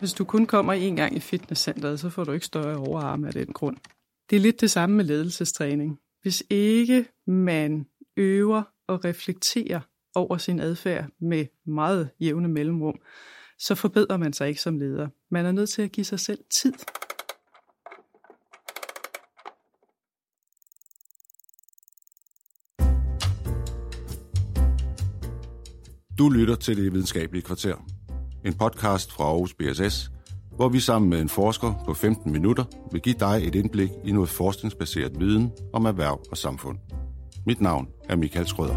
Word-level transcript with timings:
Hvis 0.00 0.12
du 0.12 0.24
kun 0.24 0.46
kommer 0.46 0.72
en 0.72 0.96
gang 0.96 1.16
i 1.16 1.20
fitnesscenteret, 1.20 2.00
så 2.00 2.10
får 2.10 2.24
du 2.24 2.32
ikke 2.32 2.46
større 2.46 2.76
overarme 2.76 3.26
af 3.26 3.32
den 3.32 3.46
grund. 3.46 3.76
Det 4.30 4.36
er 4.36 4.40
lidt 4.40 4.60
det 4.60 4.70
samme 4.70 4.96
med 4.96 5.04
ledelsestræning. 5.04 5.98
Hvis 6.22 6.42
ikke 6.50 7.06
man 7.26 7.86
øver 8.16 8.62
og 8.88 9.04
reflekterer 9.04 9.80
over 10.14 10.36
sin 10.36 10.60
adfærd 10.60 11.08
med 11.20 11.46
meget 11.66 12.10
jævne 12.20 12.48
mellemrum, 12.48 12.94
så 13.58 13.74
forbedrer 13.74 14.16
man 14.16 14.32
sig 14.32 14.48
ikke 14.48 14.60
som 14.60 14.78
leder. 14.78 15.08
Man 15.30 15.46
er 15.46 15.52
nødt 15.52 15.70
til 15.70 15.82
at 15.82 15.92
give 15.92 16.04
sig 16.04 16.20
selv 16.20 16.38
tid. 16.50 16.72
Du 26.18 26.28
lytter 26.28 26.54
til 26.54 26.76
Det 26.76 26.92
Videnskabelige 26.92 27.42
Kvarter. 27.42 27.99
En 28.44 28.54
podcast 28.54 29.12
fra 29.12 29.24
Aarhus 29.24 29.54
BSS, 29.54 30.10
hvor 30.56 30.68
vi 30.68 30.80
sammen 30.80 31.10
med 31.10 31.20
en 31.20 31.28
forsker 31.28 31.74
på 31.86 31.94
15 31.94 32.32
minutter 32.32 32.64
vil 32.92 33.00
give 33.00 33.14
dig 33.20 33.40
et 33.46 33.54
indblik 33.54 33.90
i 34.04 34.12
noget 34.12 34.28
forskningsbaseret 34.28 35.20
viden 35.20 35.50
om 35.72 35.84
erhverv 35.84 36.20
og 36.30 36.36
samfund. 36.36 36.78
Mit 37.46 37.60
navn 37.60 37.88
er 38.08 38.16
Michael 38.16 38.46
Schrøder. 38.46 38.76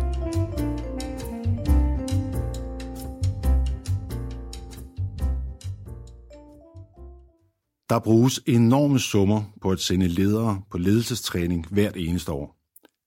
Der 7.90 8.00
bruges 8.00 8.42
enorme 8.48 9.00
summer 9.00 9.44
på 9.62 9.72
at 9.72 9.80
sende 9.80 10.08
ledere 10.08 10.62
på 10.72 10.78
ledelsestræning 10.78 11.66
hvert 11.72 11.98
eneste 11.98 12.32
år. 12.32 12.56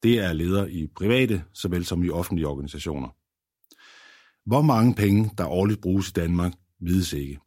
Det 0.02 0.18
er 0.18 0.32
ledere 0.32 0.70
i 0.70 0.86
private 0.96 1.42
såvel 1.54 1.84
som 1.84 2.04
i 2.04 2.10
offentlige 2.10 2.46
organisationer. 2.46 3.15
Hvor 4.46 4.62
mange 4.62 4.94
penge, 4.94 5.30
der 5.38 5.46
årligt 5.46 5.80
bruges 5.80 6.08
i 6.08 6.12
Danmark, 6.12 6.52
vides 6.80 7.12
ikke. 7.12 7.40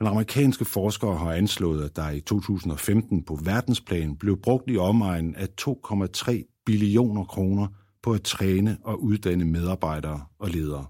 Men 0.00 0.08
amerikanske 0.08 0.64
forskere 0.64 1.16
har 1.16 1.32
anslået, 1.32 1.84
at 1.84 1.96
der 1.96 2.10
i 2.10 2.20
2015 2.20 3.24
på 3.24 3.38
verdensplan 3.44 4.16
blev 4.16 4.40
brugt 4.42 4.70
i 4.70 4.76
omegnen 4.76 5.34
af 5.36 5.48
2,3 5.60 6.62
billioner 6.66 7.24
kroner 7.24 7.68
på 8.02 8.12
at 8.12 8.22
træne 8.22 8.78
og 8.84 9.02
uddanne 9.02 9.44
medarbejdere 9.44 10.26
og 10.38 10.50
ledere. 10.50 10.86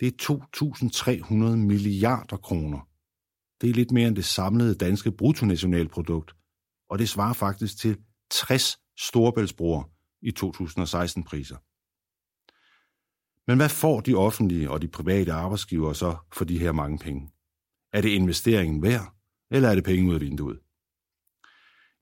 Det 0.00 0.08
er 0.08 0.36
2.300 1.30 1.56
milliarder 1.56 2.36
kroner. 2.36 2.88
Det 3.60 3.70
er 3.70 3.74
lidt 3.74 3.92
mere 3.92 4.08
end 4.08 4.16
det 4.16 4.24
samlede 4.24 4.74
danske 4.74 5.12
bruttonationalprodukt, 5.12 6.34
og 6.90 6.98
det 6.98 7.08
svarer 7.08 7.32
faktisk 7.32 7.78
til 7.78 7.96
60 8.30 8.78
storbæltsbroer 8.98 9.84
i 10.22 10.32
2016-priser. 10.40 11.56
Men 13.46 13.56
hvad 13.56 13.68
får 13.68 14.00
de 14.00 14.14
offentlige 14.14 14.70
og 14.70 14.82
de 14.82 14.88
private 14.88 15.32
arbejdsgivere 15.32 15.94
så 15.94 16.16
for 16.32 16.44
de 16.44 16.58
her 16.58 16.72
mange 16.72 16.98
penge? 16.98 17.30
Er 17.92 18.00
det 18.00 18.08
investeringen 18.08 18.82
værd, 18.82 19.14
eller 19.50 19.68
er 19.68 19.74
det 19.74 19.84
penge 19.84 20.08
ud 20.10 20.14
af 20.14 20.20
vinduet? 20.20 20.58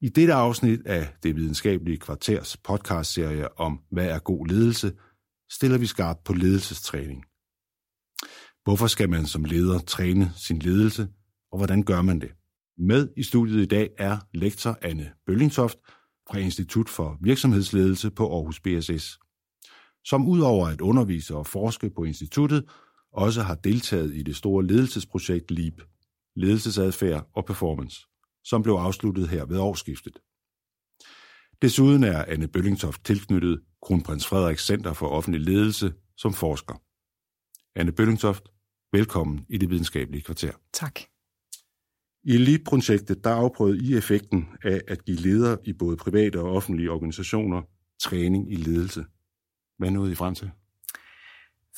I 0.00 0.08
dette 0.08 0.34
afsnit 0.34 0.86
af 0.86 1.14
det 1.22 1.36
videnskabelige 1.36 1.98
kvarters 1.98 2.56
podcastserie 2.56 3.58
om, 3.58 3.80
hvad 3.90 4.06
er 4.06 4.18
god 4.18 4.46
ledelse, 4.46 4.92
stiller 5.50 5.78
vi 5.78 5.86
skarpt 5.86 6.24
på 6.24 6.32
ledelsestræning. 6.32 7.24
Hvorfor 8.64 8.86
skal 8.86 9.10
man 9.10 9.26
som 9.26 9.44
leder 9.44 9.78
træne 9.78 10.32
sin 10.36 10.58
ledelse, 10.58 11.08
og 11.52 11.58
hvordan 11.58 11.82
gør 11.82 12.02
man 12.02 12.20
det? 12.20 12.30
Med 12.78 13.08
i 13.16 13.22
studiet 13.22 13.62
i 13.62 13.66
dag 13.66 13.90
er 13.98 14.18
lektor 14.34 14.78
Anne 14.82 15.12
Bøllingtoft 15.26 15.78
fra 16.30 16.38
Institut 16.38 16.88
for 16.88 17.18
Virksomhedsledelse 17.20 18.10
på 18.10 18.34
Aarhus 18.34 18.60
BSS 18.60 19.18
som 20.04 20.28
udover 20.28 20.68
at 20.68 20.80
undervise 20.80 21.36
og 21.36 21.46
forske 21.46 21.90
på 21.90 22.04
instituttet, 22.04 22.64
også 23.12 23.42
har 23.42 23.54
deltaget 23.54 24.14
i 24.14 24.22
det 24.22 24.36
store 24.36 24.66
ledelsesprojekt 24.66 25.50
LEAP, 25.50 25.80
ledelsesadfærd 26.36 27.28
og 27.34 27.44
performance, 27.44 28.06
som 28.44 28.62
blev 28.62 28.74
afsluttet 28.74 29.28
her 29.28 29.44
ved 29.44 29.58
årsskiftet. 29.58 30.18
Desuden 31.62 32.04
er 32.04 32.24
Anne 32.24 32.48
Bøllingtoft 32.48 33.04
tilknyttet 33.04 33.60
Kronprins 33.82 34.26
Frederiks 34.26 34.66
Center 34.66 34.92
for 34.92 35.08
Offentlig 35.08 35.40
Ledelse 35.40 35.92
som 36.16 36.32
forsker. 36.32 36.74
Anne 37.74 37.92
Bøllingtoft, 37.92 38.48
velkommen 38.92 39.46
i 39.48 39.58
det 39.58 39.70
videnskabelige 39.70 40.22
kvarter. 40.22 40.52
Tak. 40.72 41.00
I 42.24 42.36
LEAP-projektet 42.36 43.24
der 43.24 43.30
afprøvede 43.30 43.84
I 43.84 43.96
effekten 43.96 44.48
af 44.64 44.80
at 44.88 45.04
give 45.04 45.16
ledere 45.16 45.58
i 45.64 45.72
både 45.72 45.96
private 45.96 46.40
og 46.40 46.50
offentlige 46.50 46.90
organisationer 46.90 47.62
træning 48.00 48.52
i 48.52 48.56
ledelse. 48.56 49.04
Hvad 49.78 49.90
nåede 49.90 50.12
I 50.12 50.14
frem 50.14 50.34
til? 50.34 50.50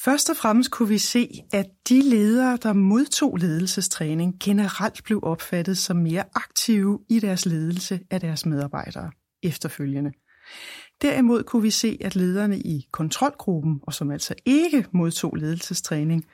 Først 0.04 0.30
og 0.30 0.36
fremmest 0.36 0.70
kunne 0.70 0.88
vi 0.88 0.98
se, 0.98 1.28
at 1.52 1.66
de 1.88 2.02
ledere, 2.02 2.58
der 2.62 2.72
modtog 2.72 3.36
ledelsestræning, 3.36 4.34
generelt 4.44 5.04
blev 5.04 5.20
opfattet 5.22 5.78
som 5.78 5.96
mere 5.96 6.24
aktive 6.34 7.00
i 7.08 7.20
deres 7.20 7.46
ledelse 7.46 8.00
af 8.10 8.20
deres 8.20 8.46
medarbejdere 8.46 9.10
efterfølgende. 9.42 10.12
Derimod 11.02 11.42
kunne 11.42 11.62
vi 11.62 11.70
se, 11.70 11.98
at 12.00 12.16
lederne 12.16 12.58
i 12.58 12.86
kontrolgruppen, 12.92 13.80
og 13.82 13.94
som 13.94 14.10
altså 14.10 14.34
ikke 14.44 14.86
modtog 14.92 15.36
ledelsestræning, 15.36 16.24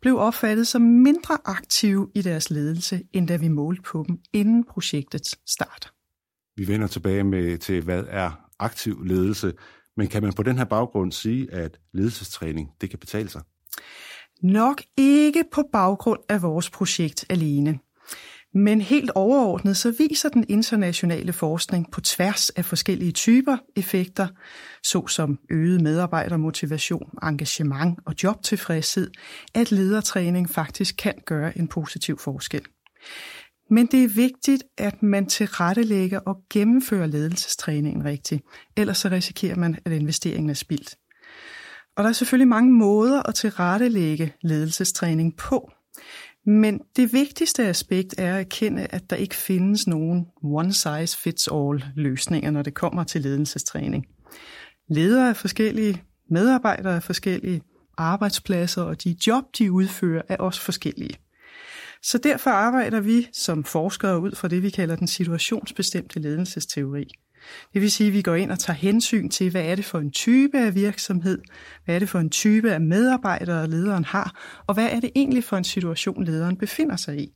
blev 0.00 0.18
opfattet 0.18 0.66
som 0.66 0.82
mindre 0.82 1.38
aktive 1.44 2.10
i 2.14 2.22
deres 2.22 2.50
ledelse, 2.50 3.02
end 3.12 3.28
da 3.28 3.36
vi 3.36 3.48
målte 3.48 3.82
på 3.82 4.04
dem 4.08 4.18
inden 4.32 4.64
projektets 4.64 5.38
start. 5.46 5.92
Vi 6.56 6.68
vender 6.68 6.86
tilbage 6.86 7.24
med 7.24 7.58
til, 7.58 7.84
hvad 7.84 8.04
er 8.08 8.30
aktiv 8.58 9.04
ledelse. 9.04 9.52
Men 9.98 10.08
kan 10.08 10.22
man 10.22 10.32
på 10.32 10.42
den 10.42 10.58
her 10.58 10.64
baggrund 10.64 11.12
sige, 11.12 11.52
at 11.52 11.78
ledelsestræning 11.92 12.70
det 12.80 12.90
kan 12.90 12.98
betale 12.98 13.28
sig? 13.28 13.42
Nok 14.42 14.82
ikke 14.96 15.44
på 15.52 15.62
baggrund 15.72 16.20
af 16.28 16.42
vores 16.42 16.70
projekt 16.70 17.24
alene. 17.30 17.78
Men 18.54 18.80
helt 18.80 19.10
overordnet 19.10 19.76
så 19.76 19.94
viser 19.98 20.28
den 20.28 20.44
internationale 20.48 21.32
forskning 21.32 21.90
på 21.92 22.00
tværs 22.00 22.50
af 22.50 22.64
forskellige 22.64 23.12
typer 23.12 23.56
effekter, 23.76 24.28
såsom 24.82 25.38
øget 25.50 25.80
medarbejdermotivation, 25.80 27.10
engagement 27.22 27.98
og 28.06 28.14
jobtilfredshed, 28.22 29.10
at 29.54 29.72
ledertræning 29.72 30.50
faktisk 30.50 30.94
kan 30.98 31.14
gøre 31.26 31.58
en 31.58 31.68
positiv 31.68 32.18
forskel. 32.18 32.62
Men 33.70 33.86
det 33.86 34.04
er 34.04 34.08
vigtigt, 34.08 34.64
at 34.78 35.02
man 35.02 35.26
tilrettelægger 35.26 36.18
og 36.18 36.36
gennemfører 36.50 37.06
ledelsestræningen 37.06 38.04
rigtigt. 38.04 38.42
Ellers 38.76 38.98
så 38.98 39.08
risikerer 39.08 39.56
man, 39.56 39.78
at 39.84 39.92
investeringen 39.92 40.50
er 40.50 40.54
spildt. 40.54 40.96
Og 41.96 42.04
der 42.04 42.08
er 42.08 42.12
selvfølgelig 42.12 42.48
mange 42.48 42.72
måder 42.72 43.28
at 43.28 43.34
tilrettelægge 43.34 44.34
ledelsestræning 44.42 45.36
på. 45.36 45.70
Men 46.46 46.80
det 46.96 47.12
vigtigste 47.12 47.66
aspekt 47.66 48.14
er 48.18 48.34
at 48.34 48.40
erkende, 48.40 48.86
at 48.90 49.10
der 49.10 49.16
ikke 49.16 49.34
findes 49.34 49.86
nogen 49.86 50.26
one-size-fits-all 50.42 51.84
løsninger, 51.96 52.50
når 52.50 52.62
det 52.62 52.74
kommer 52.74 53.04
til 53.04 53.20
ledelsestræning. 53.20 54.06
Ledere 54.90 55.28
er 55.28 55.32
forskellige, 55.32 56.02
medarbejdere 56.30 56.96
er 56.96 57.00
forskellige, 57.00 57.62
arbejdspladser 57.98 58.82
og 58.82 59.04
de 59.04 59.16
job, 59.26 59.44
de 59.58 59.72
udfører, 59.72 60.22
er 60.28 60.36
også 60.36 60.60
forskellige. 60.60 61.14
Så 62.02 62.18
derfor 62.18 62.50
arbejder 62.50 63.00
vi 63.00 63.28
som 63.32 63.64
forskere 63.64 64.20
ud 64.20 64.34
fra 64.34 64.48
det, 64.48 64.62
vi 64.62 64.70
kalder 64.70 64.96
den 64.96 65.06
situationsbestemte 65.06 66.20
ledelsesteori. 66.20 67.08
Det 67.74 67.82
vil 67.82 67.90
sige, 67.90 68.06
at 68.06 68.12
vi 68.12 68.22
går 68.22 68.34
ind 68.34 68.50
og 68.50 68.58
tager 68.58 68.76
hensyn 68.76 69.28
til, 69.28 69.50
hvad 69.50 69.64
er 69.64 69.74
det 69.74 69.84
for 69.84 69.98
en 69.98 70.10
type 70.10 70.58
af 70.58 70.74
virksomhed, 70.74 71.38
hvad 71.84 71.94
er 71.94 71.98
det 71.98 72.08
for 72.08 72.18
en 72.18 72.30
type 72.30 72.72
af 72.72 72.80
medarbejdere, 72.80 73.70
lederen 73.70 74.04
har, 74.04 74.60
og 74.66 74.74
hvad 74.74 74.88
er 74.90 75.00
det 75.00 75.10
egentlig 75.16 75.44
for 75.44 75.56
en 75.56 75.64
situation, 75.64 76.24
lederen 76.24 76.56
befinder 76.56 76.96
sig 76.96 77.18
i. 77.20 77.32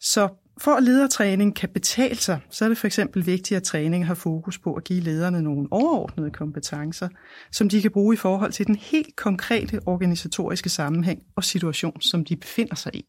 Så 0.00 0.28
for 0.60 0.70
at 0.70 0.82
ledertræning 0.82 1.56
kan 1.56 1.68
betale 1.68 2.16
sig, 2.16 2.40
så 2.50 2.64
er 2.64 2.68
det 2.68 2.78
for 2.78 2.86
eksempel 2.86 3.26
vigtigt, 3.26 3.56
at 3.56 3.62
træning 3.62 4.06
har 4.06 4.14
fokus 4.14 4.58
på 4.58 4.74
at 4.74 4.84
give 4.84 5.00
lederne 5.00 5.42
nogle 5.42 5.68
overordnede 5.70 6.30
kompetencer, 6.30 7.08
som 7.52 7.68
de 7.68 7.82
kan 7.82 7.90
bruge 7.90 8.14
i 8.14 8.16
forhold 8.16 8.52
til 8.52 8.66
den 8.66 8.76
helt 8.76 9.16
konkrete 9.16 9.80
organisatoriske 9.86 10.68
sammenhæng 10.68 11.20
og 11.36 11.44
situation, 11.44 12.00
som 12.00 12.24
de 12.24 12.36
befinder 12.36 12.74
sig 12.74 12.96
i. 12.96 13.04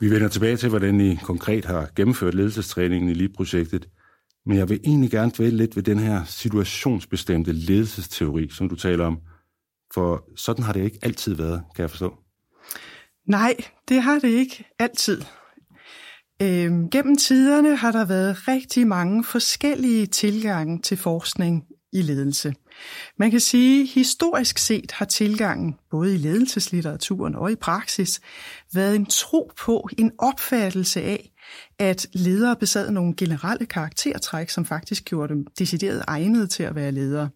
Vi 0.00 0.10
vender 0.10 0.28
tilbage 0.28 0.56
til, 0.56 0.68
hvordan 0.68 1.00
I 1.00 1.16
konkret 1.22 1.64
har 1.64 1.88
gennemført 1.96 2.34
ledelsestræningen 2.34 3.10
i 3.10 3.14
LEAD-projektet. 3.14 3.88
Men 4.46 4.58
jeg 4.58 4.68
vil 4.68 4.80
egentlig 4.84 5.10
gerne 5.10 5.32
dvæle 5.36 5.56
lidt 5.56 5.76
ved 5.76 5.82
den 5.82 5.98
her 5.98 6.24
situationsbestemte 6.24 7.52
ledelsesteori, 7.52 8.48
som 8.50 8.68
du 8.68 8.76
taler 8.76 9.06
om. 9.06 9.20
For 9.94 10.24
sådan 10.36 10.64
har 10.64 10.72
det 10.72 10.84
ikke 10.84 10.98
altid 11.02 11.34
været, 11.34 11.62
kan 11.74 11.82
jeg 11.82 11.90
forstå. 11.90 12.14
Nej, 13.26 13.54
det 13.88 14.02
har 14.02 14.18
det 14.18 14.28
ikke 14.28 14.64
altid. 14.78 15.22
Øhm, 16.42 16.90
gennem 16.90 17.16
tiderne 17.16 17.76
har 17.76 17.92
der 17.92 18.04
været 18.04 18.48
rigtig 18.48 18.86
mange 18.86 19.24
forskellige 19.24 20.06
tilgange 20.06 20.82
til 20.82 20.96
forskning 20.96 21.64
i 21.92 22.02
ledelse. 22.02 22.54
Man 23.16 23.30
kan 23.30 23.40
sige, 23.40 23.82
at 23.82 23.88
historisk 23.88 24.58
set 24.58 24.92
har 24.92 25.04
tilgangen, 25.04 25.76
både 25.90 26.14
i 26.14 26.18
ledelseslitteraturen 26.18 27.34
og 27.34 27.52
i 27.52 27.54
praksis, 27.54 28.20
været 28.74 28.96
en 28.96 29.06
tro 29.06 29.52
på, 29.56 29.88
en 29.98 30.12
opfattelse 30.18 31.02
af, 31.02 31.30
at 31.78 32.06
ledere 32.12 32.56
besad 32.56 32.90
nogle 32.90 33.14
generelle 33.16 33.66
karaktertræk, 33.66 34.50
som 34.50 34.64
faktisk 34.64 35.04
gjorde 35.04 35.34
dem 35.34 35.46
decideret 35.58 36.04
egnet 36.06 36.50
til 36.50 36.62
at 36.62 36.74
være 36.74 36.92
ledere. 36.92 37.28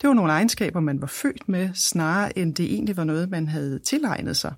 Det 0.00 0.08
var 0.08 0.14
nogle 0.14 0.32
egenskaber, 0.32 0.80
man 0.80 1.00
var 1.00 1.06
født 1.06 1.48
med, 1.48 1.70
snarere 1.74 2.38
end 2.38 2.54
det 2.54 2.64
egentlig 2.64 2.96
var 2.96 3.04
noget, 3.04 3.30
man 3.30 3.48
havde 3.48 3.78
tilegnet 3.78 4.36
sig. 4.36 4.54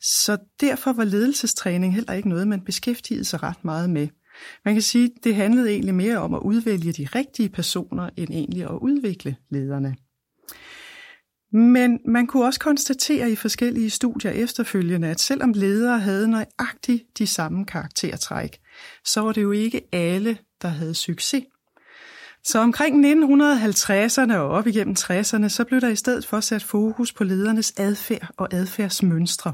Så 0.00 0.36
derfor 0.60 0.92
var 0.92 1.04
ledelsestræning 1.04 1.94
heller 1.94 2.12
ikke 2.12 2.28
noget, 2.28 2.48
man 2.48 2.60
beskæftigede 2.60 3.24
sig 3.24 3.42
ret 3.42 3.64
meget 3.64 3.90
med. 3.90 4.08
Man 4.64 4.74
kan 4.74 4.82
sige, 4.82 5.04
at 5.04 5.24
det 5.24 5.34
handlede 5.34 5.70
egentlig 5.70 5.94
mere 5.94 6.18
om 6.18 6.34
at 6.34 6.40
udvælge 6.42 6.92
de 6.92 7.08
rigtige 7.14 7.48
personer, 7.48 8.10
end 8.16 8.30
egentlig 8.30 8.62
at 8.62 8.78
udvikle 8.80 9.36
lederne. 9.50 9.96
Men 11.52 12.00
man 12.06 12.26
kunne 12.26 12.44
også 12.44 12.60
konstatere 12.60 13.30
i 13.30 13.36
forskellige 13.36 13.90
studier 13.90 14.30
efterfølgende, 14.30 15.08
at 15.08 15.20
selvom 15.20 15.52
ledere 15.52 15.98
havde 15.98 16.28
nøjagtigt 16.28 17.02
de 17.18 17.26
samme 17.26 17.66
karaktertræk, 17.66 18.58
så 19.04 19.20
var 19.20 19.32
det 19.32 19.42
jo 19.42 19.52
ikke 19.52 19.82
alle, 19.92 20.38
der 20.62 20.68
havde 20.68 20.94
succes. 20.94 21.44
Så 22.44 22.58
omkring 22.58 23.06
1950'erne 23.06 24.34
og 24.34 24.48
op 24.48 24.66
igennem 24.66 24.96
60'erne, 24.98 25.48
så 25.48 25.64
blev 25.68 25.80
der 25.80 25.88
i 25.88 25.96
stedet 25.96 26.26
for 26.26 26.40
sat 26.40 26.62
fokus 26.62 27.12
på 27.12 27.24
ledernes 27.24 27.72
adfærd 27.76 28.30
og 28.36 28.48
adfærdsmønstre. 28.52 29.52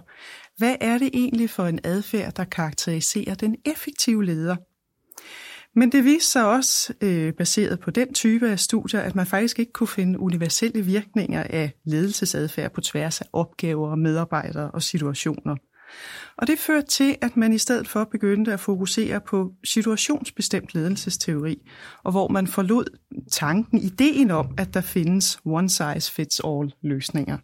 Hvad 0.57 0.77
er 0.81 0.99
det 0.99 1.11
egentlig 1.15 1.51
for 1.51 1.67
en 1.67 1.81
adfærd, 1.85 2.33
der 2.35 2.45
karakteriserer 2.45 3.35
den 3.35 3.57
effektive 3.65 4.25
leder? 4.25 4.57
Men 5.77 5.93
det 5.93 6.05
viste 6.05 6.33
sig 6.33 6.47
også, 6.47 6.93
øh, 7.01 7.33
baseret 7.33 7.81
på 7.81 7.91
den 7.91 8.15
type 8.15 8.51
af 8.51 8.59
studier, 8.59 9.01
at 9.01 9.15
man 9.15 9.27
faktisk 9.27 9.59
ikke 9.59 9.73
kunne 9.73 9.89
finde 9.89 10.19
universelle 10.19 10.83
virkninger 10.83 11.43
af 11.51 11.73
ledelsesadfærd 11.85 12.73
på 12.73 12.81
tværs 12.81 13.21
af 13.21 13.27
opgaver, 13.33 13.95
medarbejdere 13.95 14.71
og 14.71 14.83
situationer. 14.83 15.57
Og 16.39 16.47
det 16.47 16.59
førte 16.59 16.87
til, 16.87 17.17
at 17.23 17.37
man 17.37 17.53
i 17.53 17.59
stedet 17.59 17.89
for 17.89 18.05
begyndte 18.05 18.53
at 18.53 18.61
fokusere 18.61 19.21
på 19.21 19.53
situationsbestemt 19.65 20.75
ledelsesteori, 20.75 21.69
og 22.05 22.11
hvor 22.11 22.29
man 22.29 22.47
forlod 22.47 22.99
tanken, 23.31 23.79
ideen 23.79 24.31
om, 24.31 24.55
at 24.59 24.75
der 24.75 24.81
findes 24.81 25.39
one-size-fits-all 25.45 26.75
løsninger. 26.83 27.39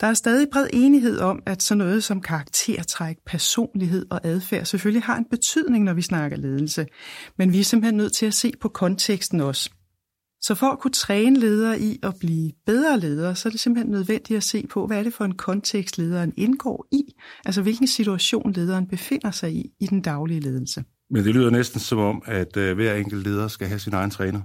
Der 0.00 0.06
er 0.06 0.14
stadig 0.14 0.48
bred 0.52 0.66
enighed 0.72 1.18
om, 1.18 1.42
at 1.46 1.62
sådan 1.62 1.78
noget 1.78 2.04
som 2.04 2.20
karaktertræk, 2.20 3.16
personlighed 3.26 4.06
og 4.10 4.20
adfærd 4.24 4.64
selvfølgelig 4.64 5.02
har 5.02 5.16
en 5.16 5.26
betydning, 5.30 5.84
når 5.84 5.92
vi 5.94 6.02
snakker 6.02 6.36
ledelse. 6.36 6.86
Men 7.38 7.52
vi 7.52 7.60
er 7.60 7.64
simpelthen 7.64 7.96
nødt 7.96 8.12
til 8.12 8.26
at 8.26 8.34
se 8.34 8.52
på 8.60 8.68
konteksten 8.68 9.40
også. 9.40 9.70
Så 10.40 10.54
for 10.54 10.66
at 10.66 10.78
kunne 10.78 10.90
træne 10.90 11.38
ledere 11.38 11.80
i 11.80 11.98
at 12.02 12.14
blive 12.20 12.52
bedre 12.66 13.00
ledere, 13.00 13.34
så 13.34 13.48
er 13.48 13.50
det 13.50 13.60
simpelthen 13.60 13.90
nødvendigt 13.90 14.36
at 14.36 14.42
se 14.42 14.66
på, 14.70 14.86
hvad 14.86 14.98
er 14.98 15.02
det 15.02 15.14
for 15.14 15.24
en 15.24 15.34
kontekst, 15.34 15.98
lederen 15.98 16.32
indgår 16.36 16.86
i? 16.92 17.14
Altså 17.44 17.62
hvilken 17.62 17.86
situation 17.86 18.52
lederen 18.52 18.86
befinder 18.86 19.30
sig 19.30 19.52
i 19.52 19.70
i 19.80 19.86
den 19.86 20.00
daglige 20.00 20.40
ledelse. 20.40 20.84
Men 21.10 21.24
det 21.24 21.34
lyder 21.34 21.50
næsten 21.50 21.80
som 21.80 21.98
om, 21.98 22.22
at 22.26 22.56
øh, 22.56 22.74
hver 22.74 22.94
enkelt 22.94 23.26
leder 23.26 23.48
skal 23.48 23.68
have 23.68 23.78
sin 23.78 23.94
egen 23.94 24.10
træner 24.10 24.40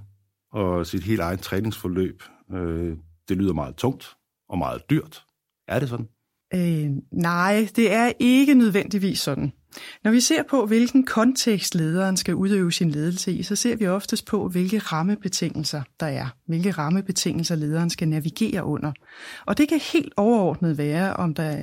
og 0.52 0.86
sit 0.86 1.04
helt 1.04 1.20
egen 1.20 1.38
træningsforløb. 1.38 2.22
Øh, 2.54 2.96
det 3.28 3.36
lyder 3.36 3.52
meget 3.52 3.76
tungt 3.76 4.16
og 4.48 4.58
meget 4.58 4.82
dyrt. 4.90 5.24
Er 5.70 5.78
det 5.78 5.88
sådan? 5.88 6.08
Øh, 6.54 6.90
nej, 7.12 7.68
det 7.76 7.92
er 7.92 8.12
ikke 8.18 8.54
nødvendigvis 8.54 9.18
sådan. 9.18 9.52
Når 10.04 10.10
vi 10.10 10.20
ser 10.20 10.42
på, 10.42 10.66
hvilken 10.66 11.06
kontekst 11.06 11.74
lederen 11.74 12.16
skal 12.16 12.34
udøve 12.34 12.72
sin 12.72 12.90
ledelse 12.90 13.32
i, 13.32 13.42
så 13.42 13.56
ser 13.56 13.76
vi 13.76 13.86
oftest 13.86 14.26
på, 14.26 14.48
hvilke 14.48 14.78
rammebetingelser 14.78 15.82
der 16.00 16.06
er. 16.06 16.36
Hvilke 16.46 16.70
rammebetingelser 16.70 17.54
lederen 17.54 17.90
skal 17.90 18.08
navigere 18.08 18.64
under. 18.64 18.92
Og 19.46 19.58
det 19.58 19.68
kan 19.68 19.80
helt 19.92 20.12
overordnet 20.16 20.78
være, 20.78 21.14
om 21.14 21.34
der 21.34 21.62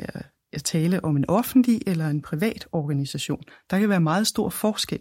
er 0.51 0.59
tale 0.59 1.06
om 1.06 1.18
en 1.18 1.25
offentlig 1.27 1.81
eller 1.88 2.07
en 2.07 2.21
privat 2.21 2.68
organisation. 2.71 3.44
Der 3.69 3.80
kan 3.80 3.89
være 3.89 4.00
meget 4.00 4.27
stor 4.27 4.50
forskel. 4.50 5.00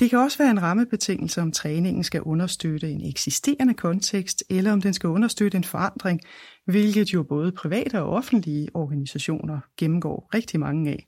Det 0.00 0.10
kan 0.10 0.18
også 0.18 0.38
være 0.38 0.50
en 0.50 0.62
rammebetingelse, 0.62 1.42
om 1.42 1.52
træningen 1.52 2.04
skal 2.04 2.22
understøtte 2.22 2.90
en 2.90 3.08
eksisterende 3.08 3.74
kontekst, 3.74 4.44
eller 4.50 4.72
om 4.72 4.82
den 4.82 4.94
skal 4.94 5.08
understøtte 5.08 5.56
en 5.56 5.64
forandring, 5.64 6.20
hvilket 6.66 7.14
jo 7.14 7.22
både 7.22 7.52
private 7.52 8.02
og 8.02 8.10
offentlige 8.10 8.68
organisationer 8.74 9.60
gennemgår 9.76 10.30
rigtig 10.34 10.60
mange 10.60 10.90
af. 10.90 11.06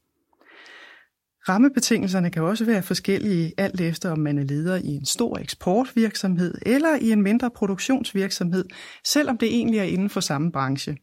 Rammebetingelserne 1.48 2.30
kan 2.30 2.42
også 2.42 2.64
være 2.64 2.82
forskellige, 2.82 3.52
alt 3.58 3.80
efter 3.80 4.10
om 4.10 4.18
man 4.18 4.38
er 4.38 4.42
leder 4.42 4.76
i 4.76 4.88
en 4.88 5.06
stor 5.06 5.38
eksportvirksomhed 5.38 6.54
eller 6.66 6.96
i 6.96 7.12
en 7.12 7.22
mindre 7.22 7.50
produktionsvirksomhed, 7.50 8.64
selvom 9.04 9.38
det 9.38 9.48
egentlig 9.48 9.78
er 9.78 9.84
inden 9.84 10.10
for 10.10 10.20
samme 10.20 10.52
branche. 10.52 10.96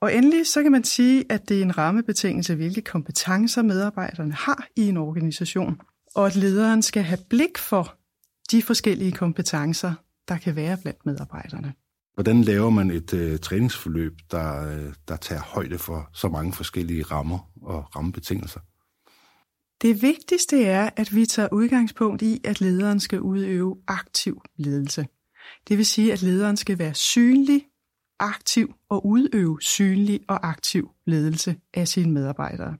Og 0.00 0.14
endelig 0.14 0.46
så 0.46 0.62
kan 0.62 0.72
man 0.72 0.84
sige, 0.84 1.24
at 1.30 1.48
det 1.48 1.58
er 1.58 1.62
en 1.62 1.78
rammebetingelse, 1.78 2.54
hvilke 2.54 2.82
kompetencer 2.82 3.62
medarbejderne 3.62 4.32
har 4.32 4.66
i 4.76 4.88
en 4.88 4.96
organisation, 4.96 5.80
og 6.18 6.26
at 6.26 6.36
lederen 6.36 6.82
skal 6.82 7.02
have 7.02 7.18
blik 7.30 7.58
for 7.58 7.94
de 8.50 8.62
forskellige 8.62 9.12
kompetencer, 9.12 9.94
der 10.28 10.38
kan 10.38 10.56
være 10.56 10.76
blandt 10.82 11.06
medarbejderne. 11.06 11.74
Hvordan 12.14 12.42
laver 12.42 12.70
man 12.70 12.90
et 12.90 13.14
øh, 13.14 13.38
træningsforløb, 13.38 14.12
der, 14.30 14.68
øh, 14.68 14.94
der 15.08 15.16
tager 15.16 15.42
højde 15.42 15.78
for 15.78 16.10
så 16.12 16.28
mange 16.28 16.52
forskellige 16.52 17.02
rammer 17.02 17.38
og 17.62 17.96
rammebetingelser? 17.96 18.60
Det 19.82 20.02
vigtigste 20.02 20.64
er, 20.64 20.90
at 20.96 21.14
vi 21.14 21.26
tager 21.26 21.48
udgangspunkt 21.52 22.22
i, 22.22 22.40
at 22.44 22.60
lederen 22.60 23.00
skal 23.00 23.20
udøve 23.20 23.76
aktiv 23.86 24.42
ledelse. 24.56 25.06
Det 25.68 25.78
vil 25.78 25.86
sige, 25.86 26.12
at 26.12 26.22
lederen 26.22 26.56
skal 26.56 26.78
være 26.78 26.94
synlig, 26.94 27.64
aktiv 28.18 28.74
og 28.88 29.06
udøve 29.06 29.58
synlig 29.60 30.20
og 30.28 30.48
aktiv 30.48 30.90
ledelse 31.06 31.56
af 31.74 31.88
sine 31.88 32.12
medarbejdere. 32.12 32.76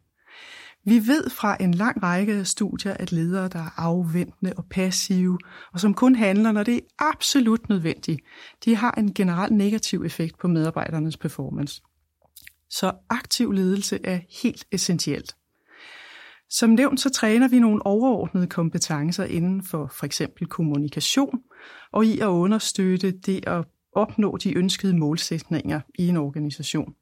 Vi 0.84 1.06
ved 1.06 1.30
fra 1.30 1.56
en 1.60 1.74
lang 1.74 2.02
række 2.02 2.44
studier, 2.44 2.94
at 2.94 3.12
ledere, 3.12 3.48
der 3.48 3.58
er 3.58 3.70
afventende 3.76 4.52
og 4.56 4.64
passive, 4.70 5.38
og 5.72 5.80
som 5.80 5.94
kun 5.94 6.14
handler, 6.14 6.52
når 6.52 6.62
det 6.62 6.74
er 6.76 6.80
absolut 6.98 7.68
nødvendigt, 7.68 8.20
de 8.64 8.76
har 8.76 8.94
en 8.98 9.14
generelt 9.14 9.52
negativ 9.52 10.02
effekt 10.02 10.38
på 10.38 10.48
medarbejdernes 10.48 11.16
performance. 11.16 11.82
Så 12.70 12.92
aktiv 13.10 13.52
ledelse 13.52 13.98
er 14.04 14.20
helt 14.42 14.64
essentielt. 14.72 15.36
Som 16.50 16.70
nævnt, 16.70 17.00
så 17.00 17.10
træner 17.10 17.48
vi 17.48 17.58
nogle 17.58 17.86
overordnede 17.86 18.46
kompetencer 18.46 19.24
inden 19.24 19.62
for 19.62 19.92
for 19.98 20.06
eksempel 20.06 20.46
kommunikation 20.46 21.40
og 21.92 22.06
i 22.06 22.18
at 22.18 22.26
understøtte 22.26 23.10
det 23.10 23.48
at 23.48 23.64
opnå 23.92 24.36
de 24.36 24.54
ønskede 24.54 24.98
målsætninger 24.98 25.80
i 25.98 26.08
en 26.08 26.16
organisation. 26.16 26.94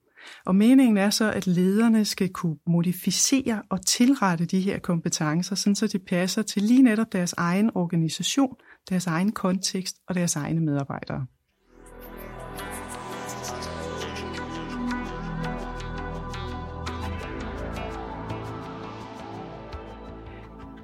Og 0.46 0.56
meningen 0.56 0.96
er 0.96 1.10
så, 1.10 1.32
at 1.32 1.46
lederne 1.46 2.04
skal 2.04 2.28
kunne 2.28 2.56
modificere 2.66 3.62
og 3.70 3.86
tilrette 3.86 4.44
de 4.44 4.60
her 4.60 4.78
kompetencer, 4.78 5.54
sådan 5.54 5.74
så 5.74 5.86
de 5.86 5.98
passer 5.98 6.42
til 6.42 6.62
lige 6.62 6.82
netop 6.82 7.12
deres 7.12 7.32
egen 7.32 7.70
organisation, 7.74 8.54
deres 8.88 9.06
egen 9.06 9.32
kontekst 9.32 9.96
og 10.08 10.14
deres 10.14 10.36
egne 10.36 10.60
medarbejdere. 10.60 11.26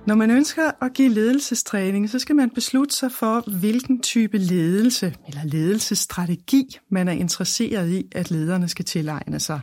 Når 0.07 0.15
man 0.15 0.31
ønsker 0.31 0.85
at 0.85 0.93
give 0.95 1.09
ledelsestræning, 1.09 2.11
så 2.11 2.19
skal 2.19 2.37
man 2.37 2.51
beslutte 2.51 2.95
sig 2.95 3.13
for, 3.13 3.59
hvilken 3.59 4.03
type 4.03 4.39
ledelse 4.39 5.15
eller 5.27 5.45
ledelsesstrategi 5.45 6.79
man 6.91 7.09
er 7.09 7.13
interesseret 7.13 7.91
i, 7.91 8.09
at 8.13 8.31
lederne 8.31 8.69
skal 8.69 8.85
tilegne 8.85 9.41
sig 9.41 9.61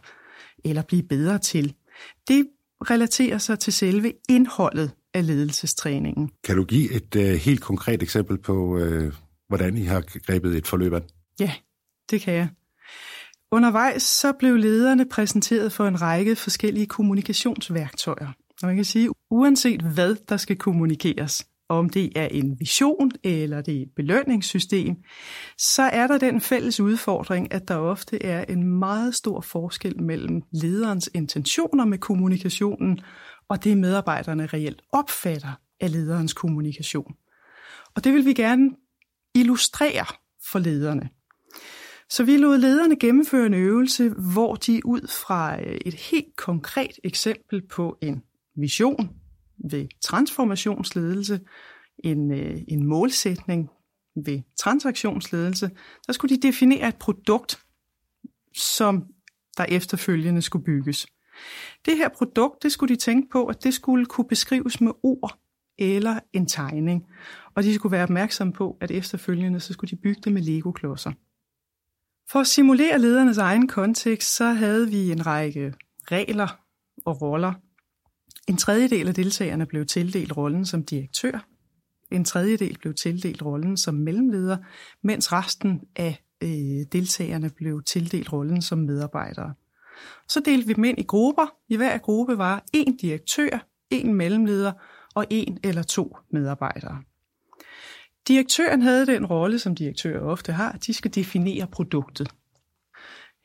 eller 0.66 0.82
blive 0.82 1.04
bedre 1.04 1.38
til. 1.38 1.74
Det 2.28 2.48
relaterer 2.82 3.38
sig 3.38 3.60
til 3.60 3.74
selve 3.74 4.14
indholdet 4.30 4.92
af 5.14 5.28
ledelsestræningen. 5.28 6.30
Kan 6.44 6.56
du 6.56 6.64
give 6.64 6.92
et 6.92 7.16
uh, 7.16 7.22
helt 7.22 7.62
konkret 7.62 8.04
eksempel 8.04 8.38
på, 8.38 8.54
uh, 8.54 9.14
hvordan 9.48 9.78
I 9.78 9.84
har 9.84 10.02
grebet 10.26 10.56
et 10.56 10.68
forløb 10.68 10.94
an? 10.94 11.04
Ja, 11.40 11.52
det 12.12 12.22
kan 12.22 12.34
jeg. 12.34 12.50
Undervejs 13.52 14.04
så 14.04 14.34
blev 14.40 14.56
lederne 14.56 15.06
præsenteret 15.06 15.72
for 15.72 15.88
en 15.88 16.02
række 16.02 16.36
forskellige 16.36 16.86
kommunikationsværktøjer. 16.86 18.28
Og 18.62 18.68
man 18.68 18.76
kan 18.76 18.86
sige, 18.86 19.10
uanset 19.32 19.82
hvad 19.82 20.16
der 20.30 20.38
skal 20.38 20.56
kommunikeres, 20.56 21.48
om 21.70 21.90
det 21.90 22.12
er 22.16 22.26
en 22.26 22.60
vision 22.60 23.12
eller 23.24 23.62
det 23.62 23.78
er 23.78 23.82
et 23.82 23.92
belønningssystem, 23.96 24.96
så 25.58 25.82
er 25.82 26.08
der 26.08 26.18
den 26.18 26.42
fælles 26.42 26.80
udfordring, 26.80 27.54
at 27.54 27.68
der 27.68 27.76
ofte 27.76 28.24
er 28.24 28.46
en 28.50 28.64
meget 28.64 29.16
stor 29.16 29.42
forskel 29.42 30.02
mellem 30.02 30.42
lederens 30.52 31.10
intentioner 31.14 31.86
med 31.86 31.98
kommunikationen 31.98 33.00
og 33.50 33.64
det 33.64 33.78
medarbejderne 33.78 34.46
reelt 34.46 34.82
opfatter 34.92 35.60
af 35.80 35.92
lederens 35.92 36.34
kommunikation. 36.34 37.14
Og 37.96 38.04
det 38.04 38.14
vil 38.14 38.26
vi 38.26 38.34
gerne 38.34 38.70
illustrere 39.36 40.06
for 40.52 40.60
lederne. 40.60 41.10
Så 42.10 42.24
vi 42.24 42.38
lod 42.38 42.58
lederne 42.58 42.96
gennemføre 43.00 43.46
en 43.46 43.54
øvelse, 43.54 44.10
hvor 44.10 44.56
de 44.56 44.86
ud 44.86 45.08
fra 45.08 45.62
øh, 45.62 45.78
et 45.86 45.94
helt 45.94 46.36
konkret 46.36 47.00
eksempel 47.04 47.68
på 47.68 47.98
en 48.02 48.24
vision 48.62 49.10
ved 49.72 49.88
transformationsledelse, 50.02 51.40
en, 52.04 52.32
øh, 52.32 52.58
en 52.68 52.86
målsætning 52.86 53.70
ved 54.26 54.42
transaktionsledelse, 54.60 55.70
der 56.08 56.14
skulle 56.14 56.36
de 56.36 56.48
definere 56.48 56.88
et 56.88 56.96
produkt, 56.96 57.60
som 58.56 59.06
der 59.58 59.64
efterfølgende 59.64 60.42
skulle 60.42 60.66
bygges. 60.66 61.08
Det 61.86 61.98
her 61.98 62.10
produkt, 62.10 62.64
det 62.64 62.72
skulle 62.72 62.96
de 62.96 63.00
tænke 63.00 63.30
på, 63.30 63.46
at 63.46 63.64
det 63.64 63.74
skulle 63.74 64.06
kunne 64.06 64.28
beskrives 64.28 64.82
med 64.82 64.92
ord 65.04 65.40
eller 65.78 66.20
en 66.34 66.46
tegning. 66.46 67.06
Og 67.56 67.64
de 67.64 67.76
skulle 67.76 67.92
være 67.92 68.04
opmærksomme 68.04 68.54
på, 68.54 68.78
at 68.82 68.92
efterfølgende 68.92 69.60
så 69.60 69.74
skulle 69.74 69.90
de 69.90 69.96
bygge 69.96 70.22
det 70.24 70.34
med 70.34 70.42
Lego-klodser. 70.42 71.12
For 72.32 72.40
at 72.40 72.48
simulere 72.48 73.00
ledernes 73.00 73.38
egen 73.38 73.68
kontekst, 73.68 74.36
så 74.36 74.46
havde 74.46 74.90
vi 74.90 75.12
en 75.12 75.26
række 75.26 75.74
regler 76.12 76.60
og 77.06 77.22
roller. 77.22 77.54
En 78.50 78.58
tredjedel 78.58 79.08
af 79.08 79.14
deltagerne 79.14 79.66
blev 79.66 79.86
tildelt 79.86 80.38
rollen 80.38 80.66
som 80.66 80.84
direktør. 80.84 81.48
En 82.12 82.26
tredjedel 82.26 82.78
blev 82.78 82.94
tildelt 82.94 83.42
rollen 83.42 83.78
som 83.78 83.96
mellemleder, 83.96 84.58
mens 85.04 85.32
resten 85.32 85.82
af 85.96 86.24
øh, 86.44 86.50
deltagerne 86.92 87.50
blev 87.50 87.84
tildelt 87.84 88.34
rollen 88.34 88.62
som 88.62 88.80
medarbejdere. 88.80 89.54
Så 90.28 90.42
delte 90.46 90.68
vi 90.68 90.74
dem 90.74 90.84
ind 90.84 91.00
i 91.00 91.04
grupper. 91.04 91.54
I 91.68 91.76
hver 91.76 91.98
gruppe 91.98 92.38
var 92.38 92.64
en 92.74 92.98
direktør, 92.98 93.68
en 93.90 94.14
mellemleder 94.14 94.72
og 95.16 95.26
en 95.30 95.60
eller 95.64 95.84
to 95.84 96.18
medarbejdere. 96.32 97.04
Direktøren 98.28 98.82
havde 98.82 99.06
den 99.06 99.26
rolle, 99.26 99.60
som 99.60 99.76
direktører 99.76 100.22
ofte 100.22 100.52
har, 100.52 100.72
at 100.72 100.86
de 100.86 100.94
skal 100.94 101.16
definere 101.16 101.68
produktet. 101.68 102.30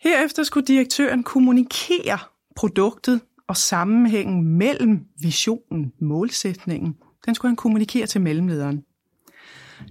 Herefter 0.01 0.43
skulle 0.43 0.67
direktøren 0.67 1.23
kommunikere 1.23 2.19
produktet 2.57 3.21
og 3.49 3.57
sammenhængen 3.57 4.45
mellem 4.45 5.01
visionen, 5.21 5.93
målsætningen. 6.01 6.97
Den 7.27 7.35
skulle 7.35 7.51
han 7.51 7.57
kommunikere 7.57 8.07
til 8.07 8.21
mellemlederen. 8.21 8.85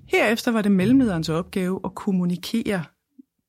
Herefter 0.07 0.51
var 0.51 0.61
det 0.61 0.71
mellemlederens 0.71 1.29
opgave 1.29 1.79
at 1.85 1.95
kommunikere 1.95 2.83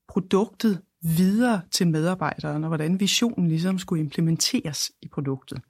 produktet 0.08 0.80
videre 1.02 1.62
til 1.70 1.88
medarbejderen, 1.88 2.64
og 2.64 2.68
hvordan 2.68 3.00
visionen 3.00 3.48
ligesom 3.48 3.78
skulle 3.78 4.02
implementeres 4.02 4.92
i 5.02 5.08
produktet. 5.08 5.60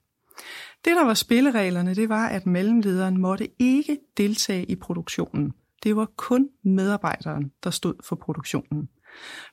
Det, 0.85 0.95
der 0.95 1.05
var 1.05 1.13
spillereglerne, 1.13 1.95
det 1.95 2.09
var, 2.09 2.27
at 2.27 2.45
mellemlederen 2.45 3.17
måtte 3.17 3.49
ikke 3.59 3.97
deltage 4.17 4.65
i 4.65 4.75
produktionen. 4.75 5.53
Det 5.83 5.95
var 5.95 6.11
kun 6.15 6.49
medarbejderen, 6.63 7.51
der 7.63 7.69
stod 7.69 7.93
for 8.03 8.15
produktionen. 8.15 8.89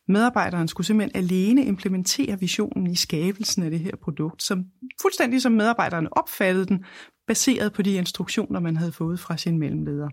Medarbejderen 0.09 0.69
skulle 0.69 0.87
simpelthen 0.87 1.25
alene 1.25 1.65
implementere 1.65 2.41
visionen 2.41 2.87
i 2.87 2.97
skabelsen 2.97 3.63
af 3.63 3.71
det 3.71 3.81
her 3.81 3.97
produkt, 4.03 4.43
som 4.43 4.65
fuldstændig 5.03 5.43
som 5.43 5.53
medarbejderne 5.53 6.17
opfattede 6.17 6.67
den, 6.67 6.85
baseret 7.27 7.73
på 7.73 7.83
de 7.83 7.95
instruktioner, 7.95 8.61
man 8.61 8.77
havde 8.77 8.93
fået 8.93 9.21
fra 9.21 9.37
sin 9.37 9.59
mellemleder. 9.59 10.09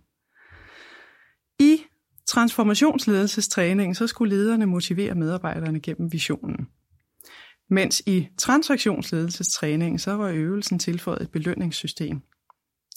I 1.60 1.84
transformationsledelsestræningen, 2.27 3.96
så 3.96 4.08
skulle 4.08 4.36
lederne 4.36 4.65
motivere 4.65 5.15
medarbejderne 5.15 5.79
gennem 5.79 6.12
visionen. 6.12 6.68
Mens 7.70 8.01
i 8.06 8.27
transaktionsledelsestræningen, 8.38 10.00
så 10.00 10.12
var 10.12 10.29
øvelsen 10.29 10.79
tilføjet 10.79 11.22
et 11.22 11.32
belønningssystem. 11.32 12.22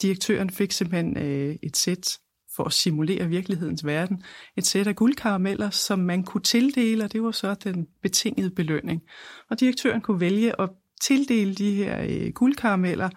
Direktøren 0.02 0.50
fik 0.50 0.72
simpelthen 0.72 1.16
øh, 1.16 1.56
et 1.62 1.76
sæt 1.76 2.18
for 2.56 2.64
at 2.64 2.72
simulere 2.72 3.28
virkelighedens 3.28 3.86
verden, 3.86 4.22
et 4.56 4.66
sæt 4.66 4.86
af 4.86 4.96
guldkarameller, 4.96 5.70
som 5.70 5.98
man 5.98 6.22
kunne 6.24 6.42
tildele, 6.42 7.04
og 7.04 7.12
det 7.12 7.22
var 7.22 7.30
så 7.30 7.54
den 7.54 7.86
betingede 8.02 8.50
belønning. 8.50 9.02
Og 9.50 9.60
direktøren 9.60 10.00
kunne 10.00 10.20
vælge 10.20 10.60
at 10.60 10.70
tildele 11.02 11.54
de 11.54 11.74
her 11.74 12.02
øh, 12.08 12.32
guldkarameller, 12.32 13.08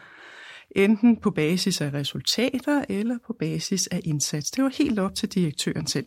enten 0.75 1.17
på 1.17 1.31
basis 1.31 1.81
af 1.81 1.93
resultater 1.93 2.85
eller 2.89 3.17
på 3.27 3.35
basis 3.39 3.87
af 3.87 4.01
indsats. 4.03 4.51
Det 4.51 4.63
var 4.63 4.71
helt 4.77 4.99
op 4.99 5.15
til 5.15 5.29
direktøren 5.29 5.87
selv. 5.87 6.05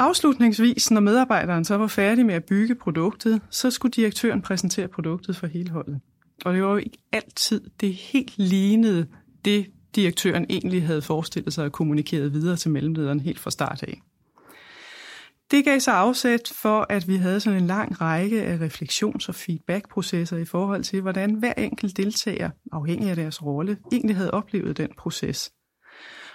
Afslutningsvis, 0.00 0.90
når 0.90 1.00
medarbejderen 1.00 1.64
så 1.64 1.76
var 1.76 1.86
færdig 1.86 2.26
med 2.26 2.34
at 2.34 2.44
bygge 2.44 2.74
produktet, 2.74 3.40
så 3.50 3.70
skulle 3.70 3.92
direktøren 3.92 4.42
præsentere 4.42 4.88
produktet 4.88 5.36
for 5.36 5.46
hele 5.46 5.70
holdet. 5.70 6.00
Og 6.44 6.54
det 6.54 6.62
var 6.62 6.70
jo 6.70 6.76
ikke 6.76 6.98
altid 7.12 7.70
det 7.80 7.94
helt 7.94 8.38
lignede 8.38 9.06
det, 9.44 9.66
direktøren 9.96 10.46
egentlig 10.48 10.86
havde 10.86 11.02
forestillet 11.02 11.52
sig 11.52 11.64
at 11.64 11.72
kommunikere 11.72 12.32
videre 12.32 12.56
til 12.56 12.70
mellemlederen 12.70 13.20
helt 13.20 13.38
fra 13.38 13.50
start 13.50 13.82
af. 13.82 14.00
Det 15.50 15.64
gav 15.64 15.80
sig 15.80 15.94
afsæt 15.94 16.52
for, 16.54 16.86
at 16.88 17.08
vi 17.08 17.16
havde 17.16 17.40
sådan 17.40 17.62
en 17.62 17.66
lang 17.66 18.00
række 18.00 18.42
af 18.42 18.58
refleksions- 18.58 19.28
og 19.28 19.34
feedbackprocesser 19.34 20.36
i 20.36 20.44
forhold 20.44 20.84
til, 20.84 21.00
hvordan 21.00 21.34
hver 21.34 21.52
enkelt 21.52 21.96
deltager, 21.96 22.50
afhængig 22.72 23.10
af 23.10 23.16
deres 23.16 23.42
rolle, 23.42 23.78
egentlig 23.92 24.16
havde 24.16 24.30
oplevet 24.30 24.76
den 24.76 24.88
proces. 24.98 25.52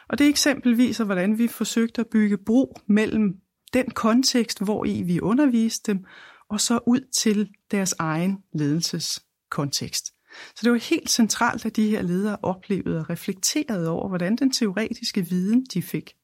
Og 0.10 0.20
det 0.20 0.28
eksempel 0.28 0.78
viser, 0.78 1.06
hvordan 1.06 1.38
vi 1.38 1.48
forsøgte 1.48 2.02
at 2.02 2.08
bygge 2.12 2.38
bro 2.46 2.76
mellem 2.88 3.34
den 3.74 3.86
kontekst, 3.90 4.64
hvor 4.64 4.86
i 4.86 5.04
vi 5.04 5.20
underviste 5.20 5.92
dem, 5.92 6.06
og 6.50 6.62
så 6.62 6.80
ud 6.88 7.00
til 7.22 7.50
deres 7.72 7.96
egen 8.00 8.38
ledelseskontekst. 8.54 10.15
Så 10.56 10.60
det 10.64 10.72
var 10.72 10.78
helt 10.78 11.10
centralt, 11.10 11.66
at 11.66 11.76
de 11.76 11.90
her 11.90 12.02
ledere 12.02 12.38
oplevede 12.42 13.00
og 13.00 13.10
reflekterede 13.10 13.90
over, 13.90 14.08
hvordan 14.08 14.36
den 14.36 14.52
teoretiske 14.52 15.22
viden, 15.22 15.66
de 15.74 15.82
fik 15.82 16.16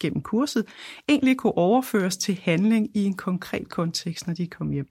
gennem 0.00 0.22
kurset, 0.22 0.64
egentlig 1.08 1.36
kunne 1.36 1.56
overføres 1.58 2.16
til 2.16 2.40
handling 2.42 2.96
i 2.96 3.04
en 3.04 3.14
konkret 3.14 3.68
kontekst, 3.68 4.26
når 4.26 4.34
de 4.34 4.46
kom 4.46 4.70
hjem. 4.70 4.88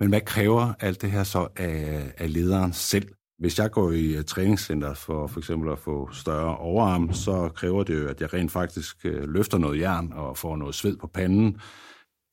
Men 0.00 0.08
hvad 0.08 0.20
kræver 0.20 0.72
alt 0.80 1.02
det 1.02 1.10
her 1.10 1.24
så 1.24 1.48
af, 1.56 2.12
af 2.18 2.32
lederen 2.32 2.72
selv? 2.72 3.08
Hvis 3.38 3.58
jeg 3.58 3.70
går 3.70 3.90
i 3.90 4.16
øh, 4.16 4.24
træningscenter 4.24 4.94
for 4.94 5.26
for 5.26 5.40
eksempel 5.40 5.72
at 5.72 5.78
få 5.78 6.12
større 6.12 6.56
overarm, 6.56 7.12
så 7.12 7.50
kræver 7.54 7.82
det 7.82 8.02
jo, 8.02 8.08
at 8.08 8.20
jeg 8.20 8.34
rent 8.34 8.52
faktisk 8.52 8.96
øh, 9.04 9.28
løfter 9.28 9.58
noget 9.58 9.80
jern 9.80 10.12
og 10.12 10.36
får 10.36 10.56
noget 10.56 10.74
sved 10.74 10.96
på 10.96 11.06
panden. 11.06 11.60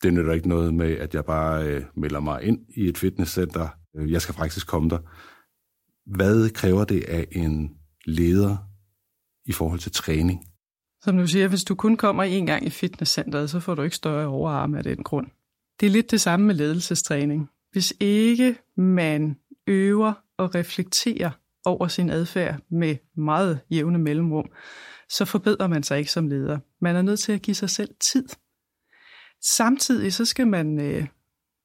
Det 0.03 0.13
nytter 0.13 0.33
ikke 0.33 0.49
noget 0.49 0.73
med, 0.73 0.91
at 0.97 1.13
jeg 1.13 1.25
bare 1.25 1.67
øh, 1.67 1.83
melder 1.95 2.19
mig 2.19 2.43
ind 2.43 2.59
i 2.75 2.87
et 2.87 2.97
fitnesscenter. 2.97 3.67
Øh, 3.95 4.12
jeg 4.12 4.21
skal 4.21 4.36
faktisk 4.36 4.67
komme 4.67 4.89
der. 4.89 5.00
Hvad 6.05 6.50
kræver 6.50 6.83
det 6.83 7.03
af 7.03 7.27
en 7.31 7.77
leder 8.05 8.57
i 9.45 9.51
forhold 9.51 9.79
til 9.79 9.91
træning? 9.91 10.48
Som 11.01 11.17
du 11.17 11.27
siger, 11.27 11.48
hvis 11.48 11.63
du 11.63 11.75
kun 11.75 11.98
kommer 11.98 12.24
en 12.24 12.45
gang 12.45 12.65
i 12.65 12.69
fitnesscenteret, 12.69 13.50
så 13.50 13.60
får 13.60 13.75
du 13.75 13.81
ikke 13.81 13.95
større 13.95 14.27
overarme 14.27 14.77
af 14.77 14.83
den 14.83 15.03
grund. 15.03 15.27
Det 15.79 15.86
er 15.86 15.91
lidt 15.91 16.12
det 16.12 16.21
samme 16.21 16.45
med 16.45 16.55
ledelsestræning. 16.55 17.50
Hvis 17.71 17.93
ikke 18.00 18.55
man 18.77 19.38
øver 19.67 20.13
og 20.38 20.55
reflekterer 20.55 21.31
over 21.65 21.88
sin 21.88 22.10
adfærd 22.10 22.60
med 22.71 22.95
meget 23.17 23.60
jævne 23.69 23.98
mellemrum, 23.98 24.45
så 25.10 25.25
forbedrer 25.25 25.67
man 25.67 25.83
sig 25.83 26.00
ikke 26.00 26.12
som 26.12 26.27
leder. 26.27 26.60
Man 26.81 26.95
er 26.95 27.01
nødt 27.01 27.19
til 27.19 27.31
at 27.31 27.41
give 27.41 27.55
sig 27.55 27.69
selv 27.69 27.95
tid. 28.00 28.27
Samtidig 29.41 30.13
så 30.13 30.25
skal 30.25 30.48
man, 30.48 30.79
øh, 30.81 31.07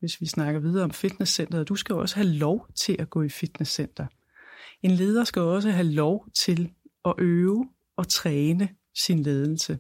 hvis 0.00 0.20
vi 0.20 0.26
snakker 0.26 0.60
videre 0.60 0.84
om 0.84 0.90
fitnesscenteret, 0.90 1.68
du 1.68 1.74
skal 1.74 1.94
også 1.94 2.16
have 2.16 2.28
lov 2.28 2.66
til 2.74 2.96
at 2.98 3.10
gå 3.10 3.22
i 3.22 3.28
fitnesscenter. 3.28 4.06
En 4.82 4.90
leder 4.90 5.24
skal 5.24 5.42
også 5.42 5.70
have 5.70 5.86
lov 5.86 6.26
til 6.44 6.72
at 7.04 7.14
øve 7.18 7.68
og 7.96 8.08
træne 8.08 8.68
sin 9.04 9.18
ledelse. 9.18 9.78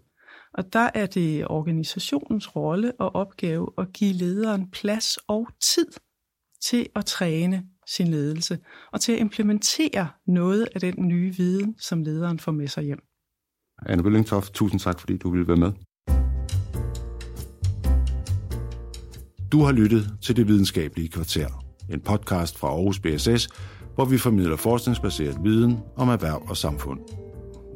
Og 0.54 0.72
der 0.72 0.90
er 0.94 1.06
det 1.06 1.46
organisationens 1.48 2.56
rolle 2.56 2.92
og 3.00 3.14
opgave 3.14 3.68
at 3.78 3.92
give 3.92 4.12
lederen 4.12 4.70
plads 4.70 5.16
og 5.16 5.48
tid 5.74 5.86
til 6.68 6.88
at 6.94 7.04
træne 7.04 7.66
sin 7.86 8.08
ledelse 8.08 8.58
og 8.92 9.00
til 9.00 9.12
at 9.12 9.18
implementere 9.18 10.08
noget 10.26 10.68
af 10.74 10.80
den 10.80 11.08
nye 11.08 11.34
viden, 11.36 11.76
som 11.78 12.02
lederen 12.02 12.38
får 12.38 12.52
med 12.52 12.68
sig 12.68 12.84
hjem. 12.84 13.02
Anne 13.86 14.02
Bøllingtoft, 14.02 14.54
tusind 14.54 14.80
tak, 14.80 15.00
fordi 15.00 15.16
du 15.16 15.30
ville 15.30 15.48
være 15.48 15.56
med. 15.56 15.72
Du 19.52 19.62
har 19.62 19.72
lyttet 19.72 20.12
til 20.22 20.36
Det 20.36 20.48
Videnskabelige 20.48 21.08
Kvarter, 21.08 21.64
en 21.90 22.00
podcast 22.00 22.58
fra 22.58 22.68
Aarhus 22.68 23.00
BSS, 23.00 23.48
hvor 23.94 24.04
vi 24.04 24.18
formidler 24.18 24.56
forskningsbaseret 24.56 25.36
viden 25.42 25.78
om 25.96 26.08
erhverv 26.08 26.42
og 26.48 26.56
samfund. 26.56 27.00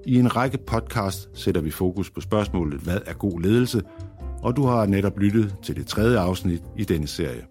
I 0.07 0.15
en 0.19 0.37
række 0.37 0.59
podcast 0.67 1.29
sætter 1.35 1.61
vi 1.61 1.71
fokus 1.71 2.11
på 2.11 2.21
spørgsmålet, 2.21 2.81
hvad 2.81 2.99
er 3.07 3.13
god 3.13 3.41
ledelse, 3.41 3.83
og 4.43 4.57
du 4.57 4.67
har 4.67 4.87
netop 4.87 5.19
lyttet 5.19 5.55
til 5.63 5.77
det 5.77 5.87
tredje 5.87 6.19
afsnit 6.19 6.63
i 6.77 6.85
denne 6.85 7.07
serie. 7.07 7.47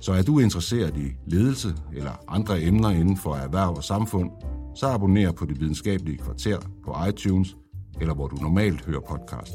Så 0.00 0.12
er 0.12 0.22
du 0.22 0.38
interesseret 0.38 0.96
i 0.96 1.12
ledelse 1.26 1.68
eller 1.96 2.24
andre 2.28 2.62
emner 2.62 2.90
inden 2.90 3.16
for 3.16 3.34
erhverv 3.34 3.76
og 3.76 3.84
samfund, 3.84 4.30
så 4.74 4.86
abonner 4.86 5.32
på 5.32 5.44
Det 5.44 5.60
Videnskabelige 5.60 6.18
Kvarter 6.18 6.58
på 6.84 6.94
iTunes, 7.08 7.56
eller 8.00 8.14
hvor 8.14 8.28
du 8.28 8.36
normalt 8.36 8.84
hører 8.84 9.00
podcast. 9.00 9.52